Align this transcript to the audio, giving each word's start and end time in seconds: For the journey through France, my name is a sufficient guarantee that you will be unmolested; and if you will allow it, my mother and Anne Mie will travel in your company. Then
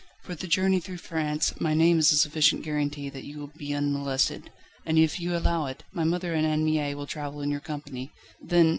For 0.23 0.33
the 0.33 0.47
journey 0.47 0.79
through 0.79 0.97
France, 0.97 1.53
my 1.61 1.75
name 1.75 1.99
is 1.99 2.11
a 2.11 2.17
sufficient 2.17 2.63
guarantee 2.63 3.07
that 3.09 3.23
you 3.23 3.37
will 3.37 3.51
be 3.55 3.71
unmolested; 3.71 4.49
and 4.83 4.97
if 4.97 5.19
you 5.19 5.29
will 5.29 5.37
allow 5.37 5.67
it, 5.67 5.83
my 5.91 6.03
mother 6.05 6.33
and 6.33 6.43
Anne 6.43 6.65
Mie 6.65 6.95
will 6.95 7.05
travel 7.05 7.39
in 7.41 7.51
your 7.51 7.59
company. 7.59 8.11
Then 8.43 8.69